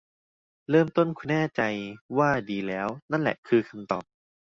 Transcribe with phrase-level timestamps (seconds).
[0.69, 1.61] เริ่มต้นคุณแน่ใจ
[2.17, 4.03] ว่าดีแล้ว นั่นแหละคือคำตอบ